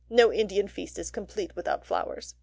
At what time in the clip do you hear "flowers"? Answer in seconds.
1.85-2.33